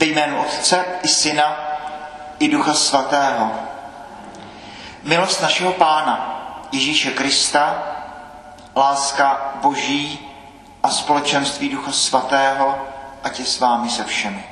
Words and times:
Ve 0.00 0.06
jménu 0.06 0.40
Otce 0.40 0.84
i 1.02 1.08
Syna 1.08 1.56
i 2.38 2.48
Ducha 2.48 2.74
Svatého. 2.74 3.52
Milost 5.02 5.42
našeho 5.42 5.72
Pána 5.72 6.40
Ježíše 6.72 7.10
Krista, 7.10 7.82
láska 8.76 9.54
Boží 9.62 10.18
a 10.82 10.90
společenství 10.90 11.68
Ducha 11.68 11.92
Svatého, 11.92 12.78
ať 13.22 13.38
je 13.38 13.46
s 13.46 13.60
vámi 13.60 13.90
se 13.90 14.04
všemi. 14.04 14.44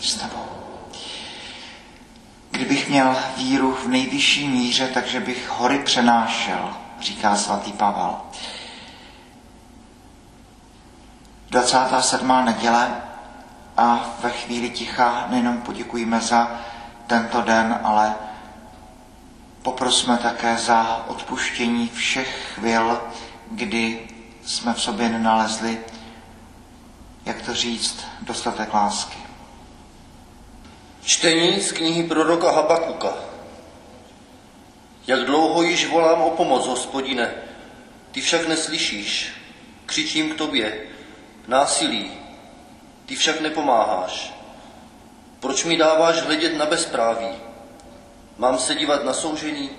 S 0.00 0.14
tebou. 0.14 0.46
Kdybych 2.50 2.88
měl 2.88 3.16
víru 3.36 3.72
v 3.72 3.88
nejvyšší 3.88 4.48
míře, 4.48 4.88
takže 4.94 5.20
bych 5.20 5.48
hory 5.48 5.78
přenášel, 5.78 6.76
říká 7.00 7.36
svatý 7.36 7.72
Pavel. 7.72 8.16
27. 11.50 12.44
neděle 12.44 13.11
a 13.82 14.16
ve 14.22 14.30
chvíli 14.30 14.70
ticha 14.70 15.26
nejenom 15.30 15.60
poděkujeme 15.60 16.20
za 16.20 16.60
tento 17.06 17.40
den, 17.40 17.80
ale 17.82 18.14
poprosme 19.62 20.18
také 20.18 20.56
za 20.56 21.04
odpuštění 21.08 21.88
všech 21.88 22.52
chvil, 22.54 23.00
kdy 23.50 24.08
jsme 24.44 24.74
v 24.74 24.80
sobě 24.80 25.08
nenalezli, 25.08 25.80
jak 27.24 27.42
to 27.42 27.54
říct, 27.54 28.04
dostatek 28.20 28.74
lásky. 28.74 29.18
Čtení 31.04 31.60
z 31.60 31.72
knihy 31.72 32.02
proroka 32.02 32.52
Habakuka. 32.52 33.12
Jak 35.06 35.24
dlouho 35.24 35.62
již 35.62 35.88
volám 35.88 36.22
o 36.22 36.30
pomoc, 36.30 36.66
hospodine, 36.66 37.34
ty 38.12 38.20
však 38.20 38.48
neslyšíš. 38.48 39.32
Křičím 39.86 40.30
k 40.30 40.38
tobě, 40.38 40.86
násilí, 41.48 42.21
ty 43.12 43.16
však 43.16 43.40
nepomáháš. 43.40 44.32
Proč 45.40 45.64
mi 45.64 45.76
dáváš 45.76 46.20
hledět 46.20 46.56
na 46.56 46.66
bezpráví? 46.66 47.28
Mám 48.38 48.58
se 48.58 48.74
dívat 48.74 49.04
na 49.04 49.12
soužení? 49.12 49.70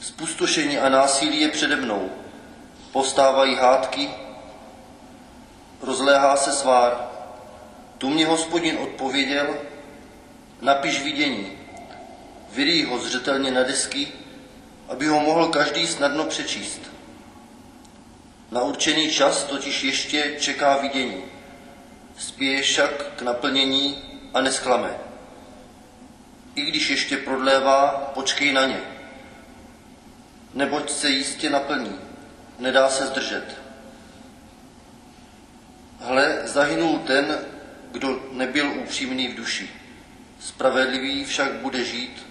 Spustošení 0.00 0.78
a 0.78 0.88
násilí 0.88 1.40
je 1.40 1.48
přede 1.48 1.76
mnou. 1.76 2.10
Postávají 2.92 3.54
hádky, 3.54 4.10
rozléhá 5.82 6.36
se 6.36 6.52
svár. 6.52 7.08
Tu 7.98 8.10
mě 8.10 8.26
hospodin 8.26 8.78
odpověděl, 8.78 9.58
napiš 10.60 11.02
vidění, 11.02 11.52
vyrý 12.52 12.84
ho 12.84 12.98
zřetelně 12.98 13.50
na 13.50 13.62
desky, 13.62 14.08
aby 14.88 15.06
ho 15.06 15.20
mohl 15.20 15.48
každý 15.48 15.86
snadno 15.86 16.24
přečíst. 16.24 16.80
Na 18.50 18.62
určený 18.62 19.10
čas 19.10 19.44
totiž 19.44 19.82
ještě 19.84 20.36
čeká 20.40 20.76
vidění. 20.76 21.39
Spěje 22.20 22.62
však 22.62 23.12
k 23.16 23.22
naplnění 23.22 23.96
a 24.34 24.40
nesklame. 24.40 24.90
I 26.54 26.62
když 26.62 26.90
ještě 26.90 27.16
prodlévá, 27.16 28.10
počkej 28.14 28.52
na 28.52 28.66
ně. 28.66 28.80
Neboť 30.54 30.90
se 30.90 31.08
jistě 31.08 31.50
naplní, 31.50 31.98
nedá 32.58 32.88
se 32.88 33.06
zdržet. 33.06 33.60
Hle, 36.00 36.40
zahynul 36.44 36.98
ten, 36.98 37.38
kdo 37.92 38.20
nebyl 38.32 38.72
upřímný 38.82 39.28
v 39.28 39.34
duši. 39.34 39.70
Spravedlivý 40.40 41.24
však 41.24 41.52
bude 41.52 41.84
žít 41.84 42.26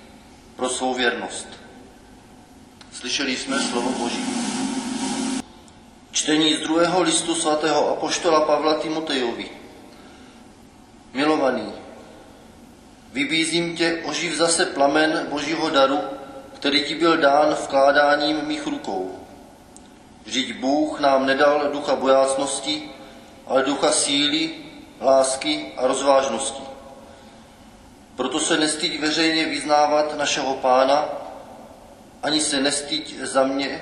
pro 0.55 0.69
svou 0.69 0.93
věrnost. 0.93 1.47
Slyšeli 2.93 3.37
jsme 3.37 3.59
slovo 3.59 3.91
Boží. 3.91 4.25
Čtení 6.11 6.55
z 6.55 6.59
druhého 6.59 7.01
listu 7.01 7.35
svatého 7.35 7.89
apoštola 7.89 8.41
Pavla 8.41 8.79
Timotejovi. 8.79 9.58
Milovaný, 11.13 11.73
vybízím 13.13 13.77
tě, 13.77 14.01
oživ 14.05 14.37
zase 14.37 14.65
plamen 14.65 15.27
Božího 15.29 15.69
daru, 15.69 15.99
který 16.53 16.83
ti 16.83 16.95
byl 16.95 17.17
dán 17.17 17.53
vkládáním 17.53 18.45
mých 18.45 18.67
rukou. 18.67 19.19
Vždyť 20.23 20.55
Bůh 20.55 20.99
nám 20.99 21.25
nedal 21.25 21.69
ducha 21.71 21.95
bojácnosti, 21.95 22.91
ale 23.47 23.63
ducha 23.63 23.91
síly, 23.91 24.51
lásky 25.01 25.71
a 25.77 25.87
rozvážnosti. 25.87 26.63
Proto 28.15 28.39
se 28.39 28.57
nestyď 28.57 28.99
veřejně 28.99 29.45
vyznávat 29.45 30.17
našeho 30.17 30.53
pána, 30.53 31.09
ani 32.23 32.41
se 32.41 32.59
nestyď 32.59 33.19
za 33.19 33.43
mě, 33.43 33.81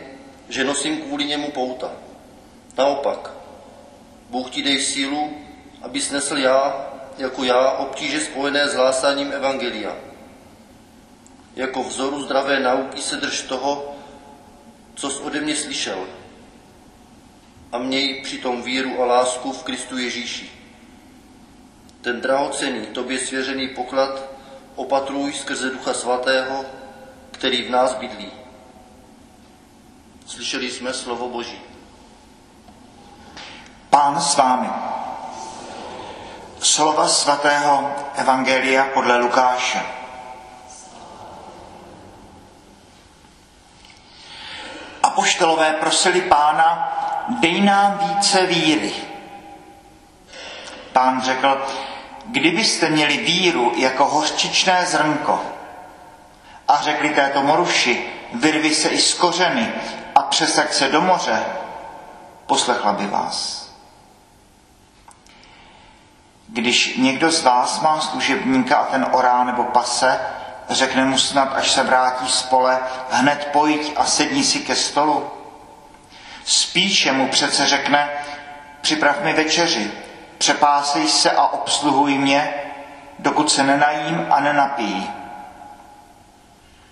že 0.50 0.64
nosím 0.64 1.02
kvůli 1.02 1.26
němu 1.26 1.52
pouta. 1.52 1.92
Naopak, 2.78 3.32
Bůh 4.30 4.50
ti 4.50 4.62
dej 4.64 4.82
sílu, 4.82 5.38
aby 5.82 6.02
snesl 6.02 6.38
já, 6.38 6.88
jako 7.18 7.44
já, 7.44 7.72
obtíže 7.72 8.20
spojené 8.22 8.70
s 8.70 8.74
hlásáním 8.74 9.32
Evangelia. 9.32 9.96
Jako 11.56 11.84
vzoru 11.84 12.22
zdravé 12.22 12.60
nauky 12.60 13.02
se 13.02 13.16
drž 13.16 13.42
toho, 13.42 13.96
co 14.96 15.10
jsi 15.10 15.24
ode 15.24 15.42
mě 15.42 15.56
slyšel, 15.56 16.08
a 17.72 17.78
měj 17.78 18.22
přitom 18.24 18.62
víru 18.62 19.02
a 19.02 19.06
lásku 19.06 19.52
v 19.52 19.64
Kristu 19.64 19.98
Ježíši. 19.98 20.52
Ten 22.02 22.22
drahocený, 22.22 22.86
tobě 22.86 23.20
svěřený 23.20 23.68
poklad 23.68 24.24
opatruj 24.76 25.34
skrze 25.34 25.70
Ducha 25.70 25.94
Svatého, 25.94 26.66
který 27.32 27.64
v 27.64 27.70
nás 27.70 27.94
bydlí. 27.94 28.32
Slyšeli 30.26 30.72
jsme 30.72 30.94
slovo 30.94 31.30
Boží. 31.30 31.62
Pán 33.90 34.22
s 34.22 34.38
vámi. 34.38 34.97
Slova 36.62 37.08
svatého 37.08 37.96
Evangelia 38.16 38.86
podle 38.94 39.18
Lukáše. 39.18 39.82
Apoštolové 45.04 45.72
prosili 45.74 46.22
pána, 46.22 46.94
dej 47.40 47.62
nám 47.62 47.98
více 47.98 48.46
víry. 48.46 48.94
Pán 50.94 51.22
řekl, 51.22 51.66
kdybyste 52.26 52.90
měli 52.90 53.18
víru 53.18 53.74
jako 53.76 54.06
hořčičné 54.06 54.86
zrnko 54.86 55.42
a 56.68 56.82
řekli 56.82 57.10
této 57.10 57.44
moruši, 57.44 58.10
vyrvi 58.34 58.76
se 58.76 58.90
i 58.90 58.98
z 58.98 59.14
kořeny 59.14 59.74
a 60.16 60.22
přesaď 60.22 60.74
se 60.74 60.88
do 60.90 61.02
moře, 61.02 61.46
poslechla 62.46 62.94
by 62.94 63.08
vás. 63.08 63.67
Když 66.48 66.98
někdo 66.98 67.32
z 67.32 67.44
vás 67.44 67.82
má 67.82 68.02
služebníka 68.02 68.78
a 68.78 68.86
ten 68.86 69.06
orá 69.12 69.44
nebo 69.44 69.64
pase, 69.64 70.20
řekne 70.70 71.06
mu 71.06 71.18
snad, 71.18 71.54
až 71.56 71.72
se 71.72 71.84
vrátí 71.84 72.28
z 72.28 72.42
pole, 72.42 72.80
hned 73.10 73.50
pojď 73.52 73.94
a 73.96 74.06
sedni 74.06 74.44
si 74.44 74.60
ke 74.60 74.76
stolu. 74.76 75.32
Spíše 76.46 77.12
mu 77.12 77.28
přece 77.28 77.66
řekne, 77.66 78.10
připrav 78.82 79.22
mi 79.24 79.34
večeři, 79.34 79.92
přepásej 80.38 81.08
se 81.08 81.32
a 81.32 81.48
obsluhuj 81.48 82.18
mě, 82.18 82.54
dokud 83.20 83.52
se 83.52 83.64
nenajím 83.64 84.28
a 84.30 84.40
nenapíjí. 84.40 85.10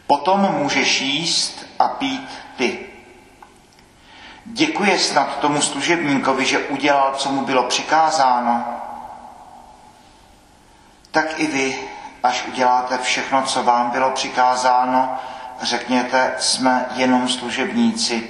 Potom 0.07 0.41
můžeš 0.41 1.01
jíst 1.01 1.65
a 1.79 1.87
pít 1.87 2.29
ty. 2.57 2.79
Děkuje 4.45 4.99
snad 4.99 5.39
tomu 5.39 5.61
služebníkovi, 5.61 6.45
že 6.45 6.59
udělal, 6.59 7.13
co 7.17 7.29
mu 7.29 7.41
bylo 7.45 7.63
přikázáno. 7.63 8.84
Tak 11.15 11.39
i 11.39 11.47
vy, 11.47 11.79
až 12.23 12.45
uděláte 12.47 12.97
všechno, 12.97 13.43
co 13.43 13.63
vám 13.63 13.89
bylo 13.89 14.11
přikázáno, 14.11 15.19
řekněte, 15.61 16.35
jsme 16.39 16.85
jenom 16.95 17.29
služebníci. 17.29 18.29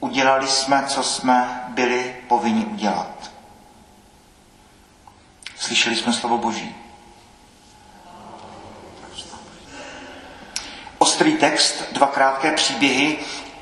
Udělali 0.00 0.46
jsme, 0.48 0.84
co 0.86 1.02
jsme 1.02 1.64
byli 1.68 2.16
povinni 2.28 2.64
udělat. 2.64 3.30
Slyšeli 5.56 5.96
jsme 5.96 6.12
slovo 6.12 6.38
Boží. 6.38 6.74
Ostrý 10.98 11.32
text, 11.32 11.92
dva 11.92 12.06
krátké 12.06 12.52
příběhy 12.52 13.18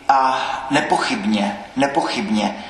a 0.09 0.39
nepochybně, 0.71 1.65
nepochybně 1.77 2.65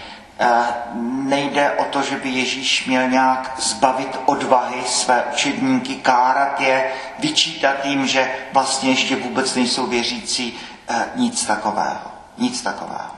nejde 1.02 1.70
o 1.70 1.84
to, 1.84 2.02
že 2.02 2.16
by 2.16 2.28
Ježíš 2.28 2.86
měl 2.86 3.08
nějak 3.08 3.54
zbavit 3.58 4.18
odvahy 4.26 4.82
své 4.86 5.24
učedníky, 5.32 5.94
kárat 5.94 6.60
je, 6.60 6.92
vyčítat 7.18 7.84
jim, 7.84 8.06
že 8.06 8.34
vlastně 8.52 8.90
ještě 8.90 9.16
vůbec 9.16 9.54
nejsou 9.54 9.86
věřící, 9.86 10.58
eh, 10.88 11.08
nic 11.14 11.46
takového. 11.46 12.10
Nic 12.38 12.62
takového. 12.62 13.10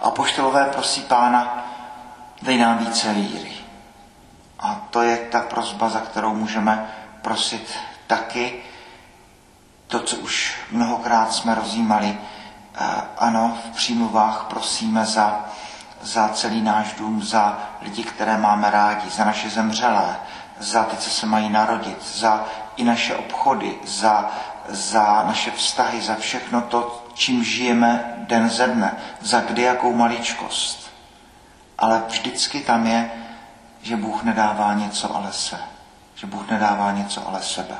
A 0.00 0.10
poštolové 0.10 0.64
prosí 0.64 1.00
pána, 1.00 1.66
dej 2.42 2.58
nám 2.58 2.78
více 2.78 3.12
víry. 3.12 3.52
A 4.60 4.80
to 4.90 5.02
je 5.02 5.16
ta 5.16 5.40
prozba, 5.40 5.88
za 5.88 6.00
kterou 6.00 6.34
můžeme 6.34 6.90
prosit 7.22 7.74
taky. 8.06 8.62
To, 9.86 10.00
co 10.00 10.16
už 10.16 10.54
mnohokrát 10.70 11.32
jsme 11.32 11.54
rozjímali, 11.54 12.18
ano, 13.18 13.58
v 13.64 13.76
přímluvách 13.76 14.46
prosíme 14.50 15.06
za, 15.06 15.44
za 16.06 16.28
celý 16.28 16.62
náš 16.62 16.94
dům, 16.94 17.22
za 17.22 17.58
lidi, 17.82 18.04
které 18.04 18.38
máme 18.38 18.70
rádi, 18.70 19.10
za 19.10 19.24
naše 19.24 19.50
zemřelé, 19.50 20.16
za 20.58 20.84
ty, 20.84 20.96
co 20.96 21.10
se 21.10 21.26
mají 21.26 21.48
narodit, 21.50 21.98
za 22.14 22.44
i 22.76 22.84
naše 22.84 23.16
obchody, 23.16 23.78
za, 23.84 24.30
za 24.68 25.22
naše 25.26 25.50
vztahy, 25.50 26.00
za 26.00 26.14
všechno 26.14 26.60
to, 26.60 27.04
čím 27.14 27.44
žijeme 27.44 28.14
den 28.18 28.50
ze 28.50 28.66
dne, 28.66 28.96
za 29.20 29.40
kdy 29.40 29.62
jakou 29.62 29.94
maličkost. 29.94 30.90
Ale 31.78 32.02
vždycky 32.08 32.60
tam 32.60 32.86
je, 32.86 33.10
že 33.82 33.96
Bůh 33.96 34.22
nedává 34.22 34.74
něco 34.74 35.16
ale 35.16 35.32
se. 35.32 35.58
Že 36.14 36.26
Bůh 36.26 36.50
nedává 36.50 36.92
něco 36.92 37.28
ale 37.28 37.42
sebe. 37.42 37.76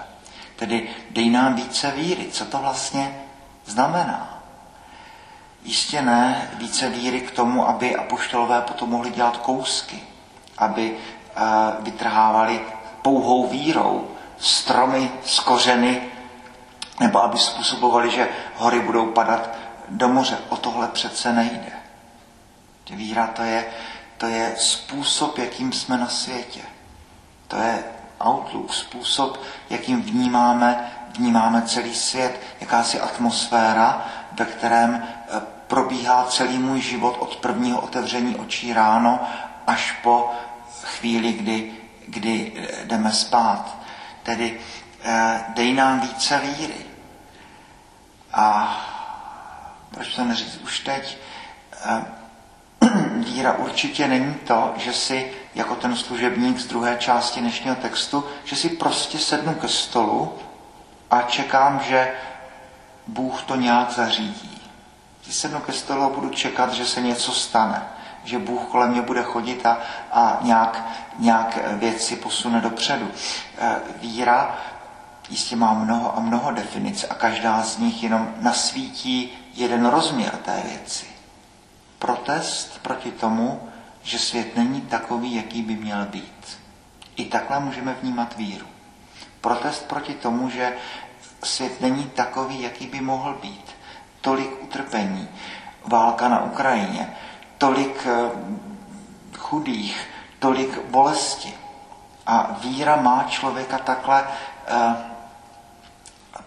Tedy 0.56 0.90
dej 1.10 1.30
nám 1.30 1.54
více 1.54 1.90
víry. 1.90 2.28
Co 2.30 2.44
to 2.44 2.58
vlastně 2.58 3.18
znamená? 3.64 4.35
Jistě 5.66 6.02
ne 6.02 6.50
více 6.58 6.88
víry 6.88 7.20
k 7.20 7.30
tomu, 7.30 7.68
aby 7.68 7.96
apoštolové 7.96 8.60
potom 8.60 8.90
mohli 8.90 9.10
dělat 9.10 9.36
kousky, 9.36 10.02
aby 10.58 10.90
uh, 10.90 11.84
vytrhávali 11.84 12.60
pouhou 13.02 13.46
vírou 13.46 14.08
stromy 14.38 15.10
z 15.24 15.40
kořeny, 15.40 16.02
nebo 17.00 17.22
aby 17.22 17.38
způsobovali, 17.38 18.10
že 18.10 18.28
hory 18.54 18.80
budou 18.80 19.06
padat 19.06 19.48
do 19.88 20.08
moře. 20.08 20.38
O 20.48 20.56
tohle 20.56 20.88
přece 20.88 21.32
nejde. 21.32 21.72
Víra 22.90 23.26
to 23.26 23.42
je, 23.42 23.66
to 24.18 24.26
je 24.26 24.54
způsob, 24.56 25.38
jakým 25.38 25.72
jsme 25.72 25.98
na 25.98 26.08
světě. 26.08 26.60
To 27.48 27.56
je 27.56 27.84
outlook, 28.26 28.74
způsob, 28.74 29.40
jakým 29.70 30.02
vnímáme, 30.02 30.92
vnímáme 31.18 31.62
celý 31.62 31.94
svět, 31.94 32.40
jakási 32.60 33.00
atmosféra, 33.00 34.06
ve 34.32 34.44
kterém 34.44 35.06
eh, 35.28 35.55
probíhá 35.66 36.24
celý 36.24 36.58
můj 36.58 36.80
život 36.80 37.16
od 37.18 37.36
prvního 37.36 37.80
otevření 37.80 38.36
očí 38.36 38.72
ráno 38.72 39.20
až 39.66 39.92
po 40.02 40.30
chvíli, 40.82 41.32
kdy, 41.32 41.72
kdy 42.06 42.52
eh, 42.56 42.84
jdeme 42.84 43.12
spát. 43.12 43.76
Tedy 44.22 44.60
eh, 45.04 45.44
dej 45.48 45.74
nám 45.74 46.00
více 46.00 46.38
víry. 46.38 46.86
A 48.32 48.76
proč 49.90 50.14
to 50.14 50.24
neříct 50.24 50.60
už 50.62 50.80
teď? 50.80 51.18
víra 53.16 53.52
určitě 53.52 54.08
není 54.08 54.34
to, 54.34 54.74
že 54.76 54.92
si, 54.92 55.32
jako 55.54 55.74
ten 55.74 55.96
služebník 55.96 56.58
z 56.58 56.66
druhé 56.66 56.96
části 56.96 57.40
dnešního 57.40 57.76
textu, 57.76 58.24
že 58.44 58.56
si 58.56 58.68
prostě 58.68 59.18
sednu 59.18 59.54
ke 59.54 59.68
stolu 59.68 60.38
a 61.10 61.22
čekám, 61.22 61.80
že 61.88 62.12
Bůh 63.06 63.42
to 63.42 63.56
nějak 63.56 63.90
zařídí. 63.90 64.55
Sednu 65.30 65.60
ke 65.60 65.72
stolu 65.72 66.02
a 66.02 66.08
budu 66.08 66.28
čekat, 66.30 66.72
že 66.72 66.86
se 66.86 67.00
něco 67.00 67.32
stane. 67.32 67.82
Že 68.24 68.38
Bůh 68.38 68.62
kolem 68.70 68.90
mě 68.90 69.02
bude 69.02 69.22
chodit 69.22 69.66
a, 69.66 69.78
a 70.12 70.38
nějak, 70.42 70.86
nějak 71.18 71.58
věci 71.72 72.16
posune 72.16 72.60
dopředu. 72.60 73.10
E, 73.58 73.76
víra 74.00 74.56
jistě 75.30 75.56
má 75.56 75.74
mnoho 75.74 76.16
a 76.16 76.20
mnoho 76.20 76.50
definic 76.52 77.04
a 77.10 77.14
každá 77.14 77.62
z 77.62 77.78
nich 77.78 78.02
jenom 78.02 78.34
nasvítí 78.40 79.30
jeden 79.54 79.86
rozměr 79.86 80.36
té 80.36 80.62
věci 80.68 81.16
protest 81.98 82.78
proti 82.82 83.10
tomu, 83.10 83.68
že 84.02 84.18
svět 84.18 84.56
není 84.56 84.80
takový, 84.80 85.34
jaký 85.34 85.62
by 85.62 85.74
měl 85.74 86.04
být. 86.06 86.58
I 87.16 87.24
takhle 87.24 87.60
můžeme 87.60 87.96
vnímat 88.02 88.36
víru. 88.36 88.66
Protest 89.40 89.86
proti 89.88 90.14
tomu, 90.14 90.50
že 90.50 90.76
svět 91.44 91.80
není 91.80 92.04
takový, 92.04 92.62
jaký 92.62 92.86
by 92.86 93.00
mohl 93.00 93.38
být. 93.42 93.75
Tolik 94.26 94.62
utrpení, 94.62 95.28
válka 95.84 96.28
na 96.28 96.42
Ukrajině, 96.44 97.16
tolik 97.58 98.06
eh, 98.06 98.30
chudých, 99.38 100.08
tolik 100.38 100.78
bolesti. 100.90 101.54
A 102.26 102.56
víra 102.62 102.96
má 102.96 103.24
člověka 103.28 103.78
takhle 103.78 104.24
eh, 104.66 104.96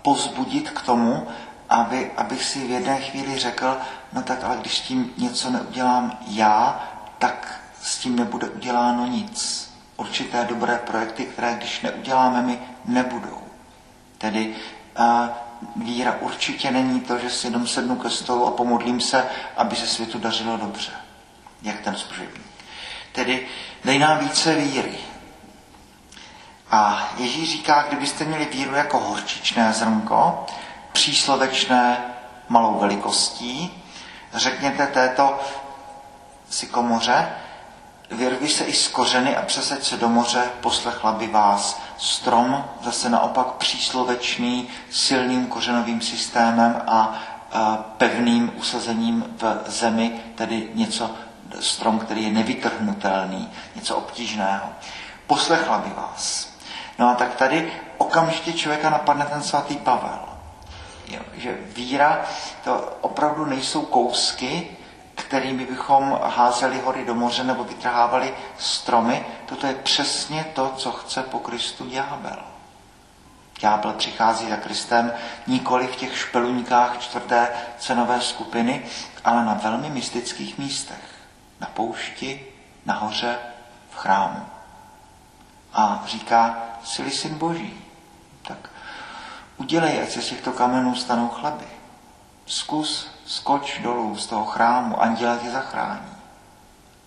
pozbudit 0.02 0.70
k 0.70 0.82
tomu, 0.82 1.28
aby, 1.70 2.12
abych 2.18 2.44
si 2.44 2.68
v 2.68 2.72
jedné 2.72 3.02
chvíli 3.02 3.40
řekl, 3.40 3.78
no 4.14 4.22
tak 4.22 4.44
ale 4.44 4.58
když 4.58 4.80
tím 4.80 5.14
něco 5.18 5.50
neudělám 5.50 6.18
já, 6.28 6.84
tak 7.18 7.62
s 7.82 7.98
tím 7.98 8.16
nebude 8.16 8.50
uděláno 8.50 9.06
nic. 9.06 9.70
Určité 9.98 10.46
dobré 10.46 10.78
projekty, 10.78 11.26
které 11.26 11.54
když 11.56 11.82
neuděláme 11.82 12.42
my, 12.42 12.60
nebudou. 12.86 13.42
Tedy 14.18 14.56
uh, 15.00 15.30
víra 15.76 16.16
určitě 16.20 16.72
není 16.72 17.02
to, 17.02 17.18
že 17.18 17.30
si 17.30 17.48
jenom 17.48 17.68
sednu 17.68 17.96
ke 17.96 18.10
stolu 18.10 18.48
a 18.48 18.52
pomodlím 18.52 19.02
se, 19.02 19.26
aby 19.58 19.76
se 19.76 19.88
světu 19.88 20.20
dařilo 20.20 20.58
dobře. 20.58 20.92
Jak 21.62 21.80
ten 21.80 21.96
služebník. 21.96 22.46
Tedy 23.12 23.48
dej 23.86 24.00
nám 24.00 24.18
více 24.18 24.56
víry. 24.56 24.98
A 26.72 27.10
Ježíš 27.18 27.52
říká, 27.52 27.86
kdybyste 27.88 28.26
měli 28.26 28.46
víru 28.46 28.76
jako 28.76 29.00
horčičné 29.00 29.74
zrnko, 29.74 30.46
příslovečné 30.92 31.98
malou 32.50 32.80
velikostí, 32.80 33.84
řekněte 34.34 34.88
této 34.88 35.40
sykomoře, 36.50 37.30
vyrvi 38.12 38.50
se 38.50 38.64
i 38.64 38.74
z 38.74 38.88
kořeny 38.88 39.38
a 39.38 39.42
přeseď 39.42 39.84
se 39.84 39.98
do 39.98 40.10
moře, 40.10 40.44
poslechla 40.62 41.12
by 41.12 41.28
vás. 41.28 41.82
Strom 41.98 42.66
zase 42.82 43.10
naopak 43.10 43.48
příslovečný, 43.48 44.70
silným 44.92 45.48
kořenovým 45.48 46.02
systémem 46.02 46.82
a, 46.88 47.20
pevným 47.98 48.52
usazením 48.56 49.26
v 49.38 49.64
zemi, 49.68 50.22
tedy 50.36 50.70
něco, 50.74 51.12
strom, 51.60 52.00
který 52.00 52.24
je 52.24 52.32
nevytrhnutelný, 52.32 53.50
něco 53.76 53.96
obtížného. 53.96 54.70
Poslechla 55.28 55.78
by 55.78 55.90
vás. 55.90 56.50
No 57.00 57.10
a 57.10 57.16
tak 57.16 57.36
tady 57.36 57.72
okamžitě 57.98 58.54
člověka 58.54 58.90
napadne 58.90 59.26
ten 59.26 59.44
svatý 59.44 59.78
Pavel. 59.78 60.20
Jo, 61.08 61.22
že 61.34 61.58
víra 61.76 62.22
to 62.64 62.98
opravdu 63.02 63.46
nejsou 63.46 63.82
kousky, 63.82 64.78
kterými 65.24 65.66
bychom 65.66 66.20
házeli 66.24 66.80
hory 66.80 67.06
do 67.06 67.16
moře 67.16 67.44
nebo 67.44 67.64
vytrhávali 67.64 68.34
stromy. 68.58 69.26
Toto 69.46 69.68
je 69.68 69.74
přesně 69.74 70.46
to, 70.54 70.74
co 70.78 70.92
chce 70.92 71.24
po 71.24 71.40
Kristu 71.40 71.90
ďábel. 71.90 72.38
Ďábel 73.60 73.94
přichází 73.94 74.50
za 74.50 74.56
Kristem 74.56 75.12
nikoli 75.48 75.88
v 75.88 75.96
těch 75.96 76.18
špeluňkách 76.18 76.98
čtvrté 77.00 77.48
cenové 77.80 78.22
skupiny, 78.22 78.86
ale 79.26 79.46
na 79.46 79.54
velmi 79.54 79.90
mystických 79.90 80.58
místech. 80.58 81.16
Na 81.60 81.68
poušti, 81.68 82.48
nahoře, 82.86 83.38
v 83.92 83.96
chrámu. 83.96 84.46
A 85.74 86.04
říká, 86.08 86.58
sily 86.84 87.12
syn 87.12 87.38
boží. 87.38 87.84
Tak 88.42 88.70
Udělej, 89.60 90.02
ať 90.02 90.10
se 90.10 90.22
z 90.22 90.30
těchto 90.30 90.52
kamenů 90.52 90.96
stanou 90.96 91.28
chleby. 91.28 91.66
Zkus, 92.46 93.08
skoč 93.30 93.80
dolů 93.80 94.18
z 94.18 94.28
toho 94.28 94.46
chrámu, 94.46 95.02
anděla 95.02 95.38
tě 95.38 95.50
zachrání. 95.50 96.16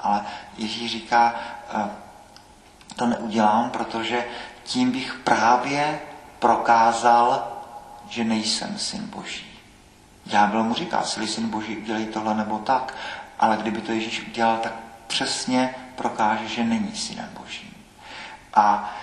Ale 0.00 0.24
Ježíš 0.56 0.92
říká, 0.92 1.34
eh, 1.74 1.90
to 2.96 3.06
neudělám, 3.06 3.70
protože 3.70 4.24
tím 4.64 4.90
bych 4.90 5.14
právě 5.14 6.00
prokázal, 6.38 7.52
že 8.08 8.24
nejsem 8.24 8.78
syn 8.78 9.06
Boží. 9.06 9.58
Ďábel 10.24 10.64
mu 10.64 10.74
říká, 10.74 11.02
jsi 11.02 11.26
syn 11.26 11.48
Boží, 11.48 11.76
udělej 11.76 12.06
tohle 12.06 12.34
nebo 12.34 12.58
tak. 12.58 12.94
Ale 13.38 13.56
kdyby 13.56 13.80
to 13.80 13.92
Ježíš 13.92 14.26
udělal, 14.26 14.56
tak 14.56 14.72
přesně 15.06 15.74
prokáže, 15.96 16.48
že 16.48 16.64
není 16.64 16.96
synem 16.96 17.28
Božím. 17.40 17.74
A 18.54 18.94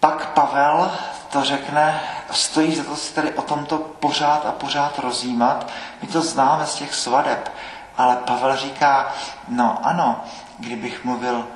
pak 0.00 0.32
Pavel 0.32 0.92
to 1.30 1.44
řekne, 1.44 2.00
stojí 2.32 2.76
za 2.76 2.84
to 2.84 2.96
si 2.96 3.14
tady 3.14 3.32
o 3.32 3.42
tomto 3.42 3.78
pořád 3.78 4.46
a 4.46 4.52
pořád 4.52 4.98
rozjímat. 4.98 5.70
My 6.02 6.08
to 6.08 6.22
známe 6.22 6.66
z 6.66 6.74
těch 6.74 6.94
svadeb, 6.94 7.52
ale 7.96 8.16
Pavel 8.16 8.56
říká, 8.56 9.14
no 9.48 9.86
ano, 9.86 10.24
kdybych 10.58 11.04
mluvil 11.04 11.48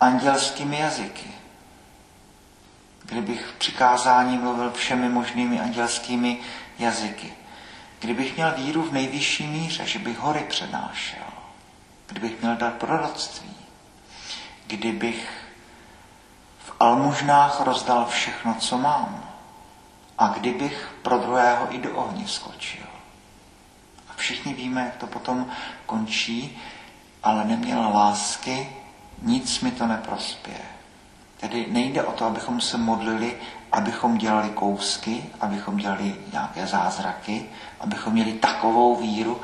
andělskými 0.00 0.78
jazyky, 0.78 1.30
kdybych 3.04 3.46
v 3.46 3.52
přikázání 3.52 4.38
mluvil 4.38 4.70
všemi 4.70 5.08
možnými 5.08 5.60
andělskými 5.60 6.40
jazyky, 6.78 7.32
kdybych 8.00 8.36
měl 8.36 8.54
víru 8.56 8.82
v 8.82 8.92
nejvyšší 8.92 9.46
míře, 9.46 9.86
že 9.86 9.98
bych 9.98 10.18
hory 10.18 10.46
přednášel, 10.48 11.24
kdybych 12.06 12.40
měl 12.40 12.56
dar 12.56 12.72
proroctví, 12.72 13.56
kdybych 14.66 15.50
almužnách 16.80 17.60
rozdal 17.60 18.06
všechno, 18.06 18.54
co 18.54 18.78
mám. 18.78 19.29
A 20.20 20.28
kdybych 20.28 20.94
pro 21.02 21.18
druhého 21.18 21.74
i 21.74 21.78
do 21.78 21.94
ohně 21.94 22.28
skočil. 22.28 22.84
A 24.08 24.12
všichni 24.16 24.54
víme, 24.54 24.80
jak 24.80 24.96
to 24.96 25.06
potom 25.06 25.46
končí, 25.86 26.58
ale 27.22 27.44
neměla 27.44 27.88
lásky, 27.88 28.68
nic 29.22 29.60
mi 29.60 29.70
to 29.70 29.86
neprospěje. 29.86 30.60
Tedy 31.40 31.66
nejde 31.70 32.02
o 32.02 32.12
to, 32.12 32.24
abychom 32.24 32.60
se 32.60 32.78
modlili, 32.78 33.36
abychom 33.72 34.18
dělali 34.18 34.48
kousky, 34.48 35.24
abychom 35.40 35.76
dělali 35.76 36.14
nějaké 36.32 36.66
zázraky, 36.66 37.46
abychom 37.80 38.12
měli 38.12 38.32
takovou 38.32 38.96
víru, 38.96 39.40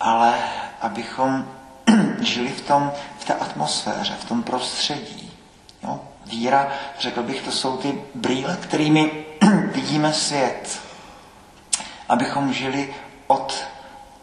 ale 0.00 0.34
abychom 0.80 1.48
žili 2.20 2.48
v, 2.48 2.60
tom, 2.60 2.92
v 3.18 3.24
té 3.24 3.34
atmosféře, 3.34 4.16
v 4.20 4.24
tom 4.24 4.42
prostředí. 4.42 5.32
Jo? 5.82 6.00
Víra, 6.26 6.68
řekl 7.00 7.22
bych, 7.22 7.42
to 7.42 7.52
jsou 7.52 7.76
ty 7.76 8.02
brýle, 8.14 8.56
kterými 8.56 9.24
vidíme 9.54 10.12
svět. 10.12 10.80
Abychom 12.08 12.52
žili 12.52 12.94
od 13.26 13.64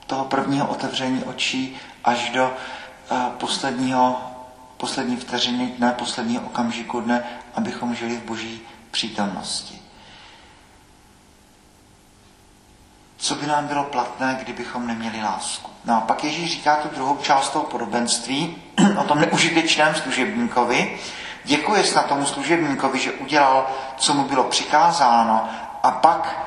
toho 0.08 0.26
prvního 0.26 0.68
otevření 0.68 1.24
očí 1.24 1.78
až 2.04 2.30
do 2.30 2.46
uh, 3.12 3.18
posledního, 3.18 4.22
poslední 4.78 5.18
vteřiny 5.18 5.68
dne, 5.78 5.92
posledního 5.92 6.44
okamžiku 6.44 7.02
dne, 7.02 7.24
abychom 7.56 7.96
žili 7.96 8.18
v 8.18 8.24
boží 8.24 8.62
přítomnosti. 8.92 9.82
Co 13.18 13.36
by 13.36 13.48
nám 13.48 13.68
bylo 13.68 13.84
platné, 13.84 14.40
kdybychom 14.44 14.88
neměli 14.88 15.24
lásku? 15.24 15.72
No 15.86 15.98
a 15.98 16.02
pak 16.02 16.24
Ježíš 16.24 16.52
říká 16.52 16.76
tu 16.76 16.96
druhou 16.96 17.18
část 17.18 17.50
toho 17.50 17.66
podobenství 17.66 18.56
o 19.00 19.04
tom 19.04 19.22
neužitečném 19.22 19.96
služebníkovi. 19.96 21.00
Děkuje 21.44 21.84
snad 21.84 22.06
tomu 22.06 22.26
služebníkovi, 22.26 23.00
že 23.00 23.12
udělal, 23.12 23.68
co 23.98 24.14
mu 24.14 24.24
bylo 24.24 24.44
přikázáno 24.44 25.50
a 25.84 25.92
pak 25.92 26.40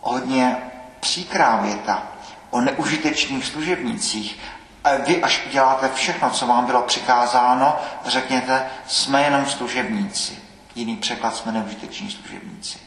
hodně 0.00 0.56
příkrá 1.00 1.56
věta 1.56 2.02
o 2.50 2.60
neužitečných 2.60 3.46
služebnících. 3.46 4.38
A 4.84 4.96
vy, 4.96 5.22
až 5.22 5.46
uděláte 5.46 5.90
všechno, 5.94 6.30
co 6.30 6.46
vám 6.46 6.66
bylo 6.66 6.82
přikázáno, 6.82 7.76
řekněte, 8.06 8.66
jsme 8.86 9.22
jenom 9.22 9.46
služebníci. 9.46 10.38
Jiný 10.74 10.96
překlad 10.96 11.36
jsme 11.36 11.52
neužiteční 11.52 12.10
služebníci. 12.10 12.78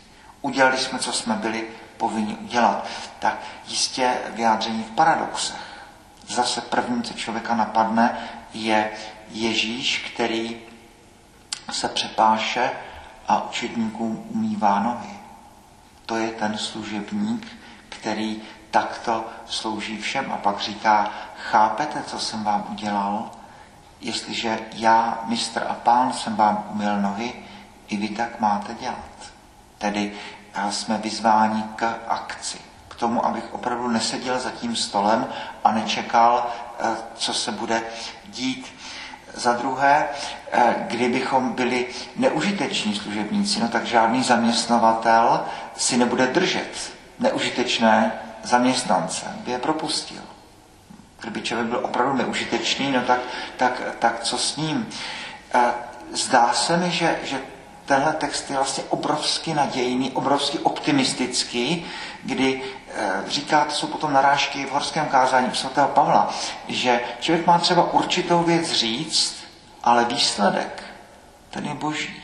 Udělali 0.41 0.77
jsme, 0.77 0.99
co 0.99 1.13
jsme 1.13 1.33
byli 1.33 1.63
povinni 1.97 2.35
udělat. 2.35 2.85
Tak 3.19 3.37
jistě 3.67 4.13
vyjádření 4.29 4.83
v 4.83 4.95
paradoxech. 4.95 5.55
Zase 6.27 6.61
první, 6.61 7.03
co 7.03 7.13
člověka 7.13 7.55
napadne, 7.55 8.17
je 8.53 8.91
Ježíš, 9.29 10.11
který 10.13 10.61
se 11.71 11.89
přepáše 11.89 12.71
a 13.27 13.43
učedníkům 13.43 14.25
umývá 14.29 14.79
nohy. 14.79 15.19
To 16.05 16.15
je 16.15 16.31
ten 16.31 16.57
služebník, 16.57 17.47
který 17.89 18.41
takto 18.71 19.25
slouží 19.45 19.97
všem 19.97 20.31
a 20.31 20.37
pak 20.37 20.59
říká, 20.59 21.11
chápete, 21.51 22.03
co 22.03 22.19
jsem 22.19 22.43
vám 22.43 22.65
udělal? 22.69 23.31
Jestliže 24.01 24.59
já, 24.73 25.23
mistr 25.25 25.63
a 25.69 25.73
pán, 25.73 26.13
jsem 26.13 26.35
vám 26.35 26.65
umyl 26.71 27.01
nohy, 27.01 27.33
i 27.87 27.97
vy 27.97 28.09
tak 28.09 28.39
máte 28.39 28.73
dělat. 28.73 29.31
Tedy 29.77 30.13
jsme 30.69 30.97
vyzváni 30.97 31.63
k 31.75 31.95
akci. 32.07 32.57
K 32.87 32.95
tomu, 32.95 33.25
abych 33.25 33.53
opravdu 33.53 33.87
neseděl 33.87 34.39
za 34.39 34.51
tím 34.51 34.75
stolem 34.75 35.27
a 35.63 35.71
nečekal, 35.71 36.47
eh, 36.79 36.95
co 37.15 37.33
se 37.33 37.51
bude 37.51 37.83
dít. 38.25 38.67
Za 39.33 39.53
druhé, 39.53 40.05
eh, 40.51 40.75
kdybychom 40.87 41.53
byli 41.53 41.85
neužiteční 42.15 42.95
služebníci, 42.95 43.59
no 43.59 43.67
tak 43.67 43.85
žádný 43.85 44.23
zaměstnavatel 44.23 45.45
si 45.77 45.97
nebude 45.97 46.27
držet 46.27 46.91
neužitečné 47.19 48.11
zaměstnance, 48.43 49.25
by 49.45 49.51
je 49.51 49.59
propustil. 49.59 50.21
Kdyby 51.21 51.41
člověk 51.41 51.67
byl 51.69 51.79
opravdu 51.83 52.17
neužitečný, 52.17 52.91
no 52.91 53.01
tak, 53.01 53.19
tak, 53.57 53.81
tak 53.99 54.19
co 54.19 54.37
s 54.37 54.55
ním? 54.55 54.89
Eh, 55.53 55.59
zdá 56.11 56.53
se 56.53 56.77
mi, 56.77 56.91
že, 56.91 57.19
že 57.23 57.39
tenhle 57.91 58.13
text 58.13 58.49
je 58.49 58.55
vlastně 58.55 58.83
obrovsky 58.89 59.53
nadějný, 59.53 60.11
obrovsky 60.11 60.59
optimistický, 60.59 61.85
kdy 62.23 62.61
e, 62.87 63.23
říká, 63.27 63.65
to 63.65 63.71
jsou 63.71 63.87
potom 63.87 64.13
narážky 64.13 64.65
v 64.65 64.71
horském 64.71 65.05
kázání 65.05 65.49
svatého 65.53 65.87
Pavla, 65.87 66.33
že 66.67 67.01
člověk 67.19 67.47
má 67.47 67.59
třeba 67.59 67.93
určitou 67.93 68.43
věc 68.43 68.71
říct, 68.71 69.35
ale 69.83 70.05
výsledek, 70.05 70.83
ten 71.49 71.65
je 71.65 71.73
boží. 71.73 72.23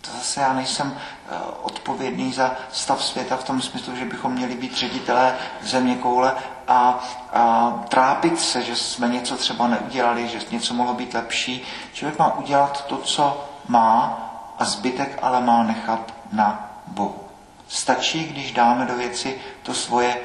To 0.00 0.10
zase 0.10 0.40
já 0.40 0.52
nejsem 0.52 0.94
e, 0.96 1.38
odpovědný 1.62 2.32
za 2.32 2.56
stav 2.72 3.04
světa 3.04 3.36
v 3.36 3.44
tom 3.44 3.62
smyslu, 3.62 3.96
že 3.96 4.04
bychom 4.04 4.32
měli 4.32 4.54
být 4.54 4.76
ředitelé 4.76 5.36
země 5.62 5.94
koule 5.94 6.34
a, 6.68 7.04
a 7.32 7.72
trápit 7.88 8.40
se, 8.40 8.62
že 8.62 8.76
jsme 8.76 9.08
něco 9.08 9.36
třeba 9.36 9.68
neudělali, 9.68 10.28
že 10.28 10.38
něco 10.50 10.74
mohlo 10.74 10.94
být 10.94 11.14
lepší. 11.14 11.62
Člověk 11.92 12.18
má 12.18 12.34
udělat 12.36 12.86
to, 12.86 12.96
co 12.96 13.46
má 13.68 14.30
a 14.58 14.64
zbytek 14.64 15.18
ale 15.22 15.40
má 15.40 15.62
nechat 15.62 16.14
na 16.32 16.70
Bohu. 16.86 17.24
Stačí, 17.68 18.24
když 18.24 18.52
dáme 18.52 18.86
do 18.86 18.96
věci 18.96 19.40
to 19.62 19.74
svoje 19.74 20.20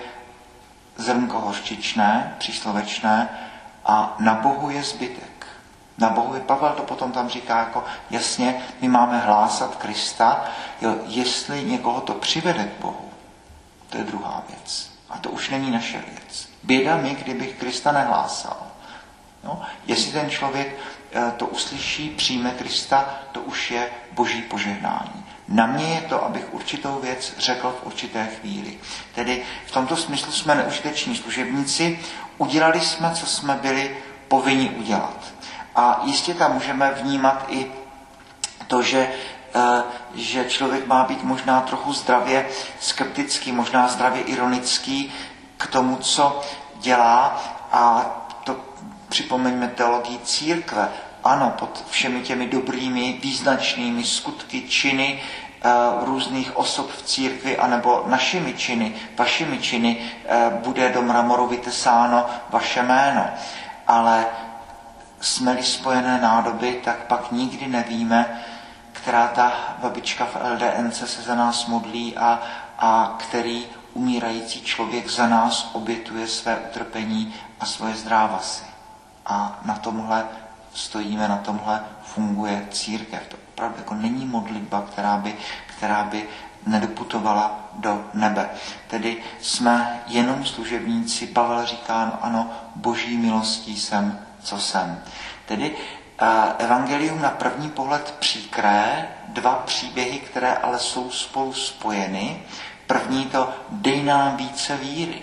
zrnko 0.97 1.39
hořčičné, 1.39 2.35
příslovečné 2.39 3.29
a 3.85 4.15
na 4.19 4.33
Bohu 4.33 4.69
je 4.69 4.83
zbytek. 4.83 5.47
Na 5.97 6.09
Bohu 6.09 6.33
je 6.33 6.41
Pavel 6.41 6.73
to 6.73 6.83
potom 6.83 7.11
tam 7.11 7.29
říká 7.29 7.59
jako 7.59 7.83
jasně, 8.09 8.61
my 8.81 8.87
máme 8.87 9.19
hlásat 9.19 9.75
Krista, 9.75 10.45
jo, 10.81 10.95
jestli 11.05 11.63
někoho 11.63 12.01
to 12.01 12.13
přivede 12.13 12.63
k 12.63 12.81
Bohu, 12.81 13.09
to 13.89 13.97
je 13.97 14.03
druhá 14.03 14.43
věc. 14.49 14.91
A 15.09 15.17
to 15.17 15.29
už 15.29 15.49
není 15.49 15.71
naše 15.71 15.97
věc. 15.97 16.49
Běda 16.63 16.97
mi, 16.97 17.15
kdybych 17.15 17.55
Krista 17.55 17.91
nehlásal. 17.91 18.57
No, 19.43 19.61
jestli 19.85 20.11
ten 20.11 20.29
člověk 20.29 20.75
to 21.37 21.45
uslyší, 21.45 22.09
přijme 22.09 22.51
Krista, 22.51 23.09
to 23.31 23.41
už 23.41 23.71
je 23.71 23.89
boží 24.11 24.41
požehnání. 24.41 25.25
Na 25.47 25.65
mě 25.65 25.85
je 25.85 26.01
to, 26.01 26.25
abych 26.25 26.53
určitou 26.53 26.99
věc 26.99 27.33
řekl 27.37 27.75
v 27.81 27.85
určité 27.85 28.27
chvíli. 28.39 28.77
Tedy 29.15 29.43
v 29.65 29.71
tomto 29.71 29.95
smyslu 29.95 30.31
jsme 30.31 30.55
neužiteční 30.55 31.15
služebníci, 31.15 31.99
udělali 32.37 32.81
jsme, 32.81 33.11
co 33.15 33.25
jsme 33.25 33.55
byli 33.61 33.97
povinni 34.27 34.69
udělat. 34.69 35.17
A 35.75 36.01
jistě 36.03 36.33
tam 36.33 36.53
můžeme 36.53 36.91
vnímat 36.91 37.45
i 37.49 37.71
to, 38.67 38.81
že, 38.81 39.11
eh, 39.55 39.83
že 40.15 40.45
člověk 40.45 40.87
má 40.87 41.03
být 41.03 41.23
možná 41.23 41.61
trochu 41.61 41.93
zdravě 41.93 42.45
skeptický, 42.79 43.51
možná 43.51 43.87
zdravě 43.87 44.21
ironický 44.21 45.13
k 45.57 45.67
tomu, 45.67 45.95
co 45.95 46.41
dělá 46.75 47.43
a 47.71 48.05
Připomeňme 49.09 49.67
teologii 49.67 50.19
církve. 50.23 50.89
Ano, 51.23 51.53
pod 51.59 51.85
všemi 51.89 52.21
těmi 52.21 52.47
dobrými, 52.47 53.19
význačnými 53.21 54.03
skutky, 54.03 54.61
činy 54.61 55.21
e, 55.21 55.69
různých 56.05 56.57
osob 56.57 56.91
v 56.91 57.01
církvi, 57.01 57.57
anebo 57.57 58.03
našimi 58.07 58.53
činy, 58.53 58.95
vašimi 59.17 59.57
činy, 59.59 59.97
e, 60.25 60.49
bude 60.63 60.89
do 60.89 61.01
mramoru 61.01 61.47
vytesáno 61.47 62.25
vaše 62.49 62.81
jméno. 62.83 63.25
Ale 63.87 64.25
jsme-li 65.21 65.63
spojené 65.63 66.21
nádoby, 66.21 66.81
tak 66.83 66.95
pak 66.95 67.31
nikdy 67.31 67.67
nevíme, 67.67 68.41
která 68.91 69.27
ta 69.27 69.53
babička 69.81 70.25
v 70.25 70.37
LDNC 70.53 70.97
se 70.97 71.21
za 71.21 71.35
nás 71.35 71.65
modlí 71.65 72.17
a, 72.17 72.39
a 72.79 73.15
který 73.19 73.65
umírající 73.93 74.61
člověk 74.61 75.09
za 75.09 75.27
nás 75.27 75.69
obětuje 75.73 76.27
své 76.27 76.57
utrpení 76.57 77.35
a 77.59 77.65
svoje 77.65 77.95
zdrávasy. 77.95 78.68
A 79.25 79.59
na 79.65 79.75
tomhle 79.75 80.25
stojíme, 80.73 81.27
na 81.27 81.37
tomhle 81.37 81.83
funguje 82.03 82.67
církev. 82.71 83.27
To 83.27 83.37
opravdu 83.53 83.77
jako 83.77 83.93
není 83.93 84.25
modlitba, 84.25 84.81
která 84.81 85.17
by, 85.17 85.35
která 85.77 86.03
by 86.03 86.29
nedoputovala 86.65 87.59
do 87.73 88.05
nebe. 88.13 88.49
Tedy 88.87 89.23
jsme 89.41 90.01
jenom 90.07 90.45
služebníci. 90.45 91.27
Pavel 91.27 91.65
říká, 91.65 92.05
no 92.05 92.25
ano, 92.25 92.51
boží 92.75 93.17
milostí 93.17 93.79
jsem, 93.79 94.19
co 94.43 94.59
jsem. 94.59 95.03
Tedy 95.45 95.75
evangelium 96.57 97.21
na 97.21 97.29
první 97.29 97.69
pohled 97.69 98.15
příkré, 98.19 99.07
dva 99.27 99.55
příběhy, 99.55 100.19
které 100.19 100.53
ale 100.53 100.79
jsou 100.79 101.11
spolu 101.11 101.53
spojeny. 101.53 102.43
První 102.87 103.25
to 103.25 103.53
dej 103.69 104.03
nám 104.03 104.37
více 104.37 104.77
víry. 104.77 105.21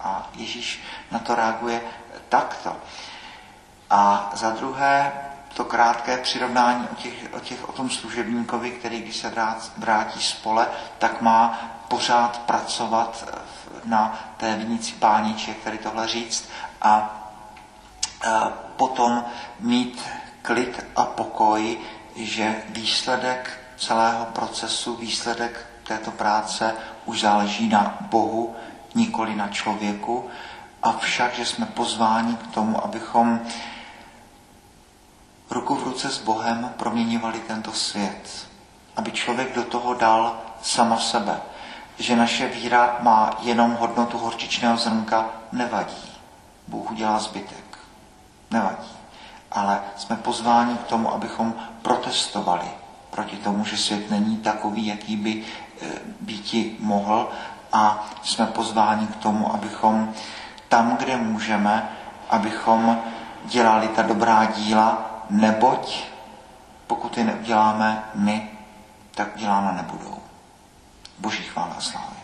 A 0.00 0.30
Ježíš 0.34 0.82
na 1.10 1.18
to 1.18 1.34
reaguje 1.34 1.80
takto. 2.28 2.76
A 3.90 4.30
za 4.34 4.50
druhé, 4.50 5.12
to 5.54 5.64
krátké 5.64 6.16
přirovnání 6.16 6.88
o, 6.92 6.94
těch, 6.94 7.14
o, 7.32 7.40
těch, 7.40 7.68
o 7.68 7.72
tom 7.72 7.90
služebníkovi, 7.90 8.70
který 8.70 9.00
když 9.00 9.16
se 9.16 9.32
vrátí 9.76 10.22
z 10.22 10.32
pole, 10.32 10.66
tak 10.98 11.20
má 11.20 11.58
pořád 11.88 12.38
pracovat 12.38 13.24
na 13.84 14.18
té 14.36 14.54
vinici 14.56 14.92
pániči, 14.92 15.50
jak 15.50 15.58
tady 15.58 15.78
tohle 15.78 16.08
říct, 16.08 16.48
a, 16.82 16.90
a 16.92 18.52
potom 18.76 19.24
mít 19.60 20.02
klid 20.42 20.86
a 20.96 21.04
pokoj, 21.04 21.78
že 22.16 22.62
výsledek 22.68 23.60
celého 23.76 24.24
procesu, 24.24 24.96
výsledek 24.96 25.66
této 25.86 26.10
práce 26.10 26.74
už 27.04 27.20
záleží 27.20 27.68
na 27.68 27.96
Bohu, 28.00 28.56
nikoli 28.94 29.36
na 29.36 29.48
člověku 29.48 30.30
avšak, 30.82 31.34
že 31.34 31.46
jsme 31.46 31.66
pozváni 31.66 32.36
k 32.36 32.46
tomu, 32.46 32.84
abychom 32.84 33.40
ruku 35.50 35.74
v 35.74 35.82
ruce 35.82 36.10
s 36.10 36.18
Bohem 36.18 36.74
proměňovali 36.76 37.40
tento 37.40 37.72
svět. 37.72 38.48
Aby 38.96 39.12
člověk 39.12 39.54
do 39.54 39.64
toho 39.64 39.94
dal 39.94 40.36
sama 40.62 40.98
sebe. 40.98 41.40
Že 41.98 42.16
naše 42.16 42.48
víra 42.48 42.96
má 43.00 43.30
jenom 43.40 43.74
hodnotu 43.74 44.18
horčičného 44.18 44.76
zrnka, 44.76 45.26
nevadí. 45.52 46.12
Bůh 46.68 46.90
udělá 46.90 47.18
zbytek. 47.18 47.78
Nevadí. 48.50 48.88
ale 49.52 49.80
jsme 49.96 50.16
pozváni 50.16 50.76
k 50.76 50.86
tomu, 50.86 51.12
abychom 51.12 51.54
protestovali 51.82 52.70
proti 53.10 53.36
tomu, 53.36 53.64
že 53.64 53.76
svět 53.76 54.10
není 54.10 54.36
takový, 54.36 54.86
jaký 54.86 55.16
by 55.16 55.32
e, 55.40 55.86
býti 56.20 56.76
mohl 56.78 57.28
a 57.72 58.08
jsme 58.22 58.46
pozváni 58.46 59.06
k 59.06 59.16
tomu, 59.16 59.54
abychom 59.54 60.14
tam, 60.68 60.96
kde 60.96 61.16
můžeme, 61.16 61.88
abychom 62.30 62.98
dělali 63.44 63.88
ta 63.88 64.02
dobrá 64.02 64.44
díla, 64.44 64.98
neboť 65.30 66.04
pokud 66.86 67.18
je 67.18 67.24
neuděláme 67.24 68.04
my, 68.14 68.50
tak 69.14 69.28
dělána 69.36 69.72
nebudou. 69.72 70.18
Boží 71.18 71.42
chvála 71.42 71.74
a 71.78 71.80
slávy. 71.80 72.17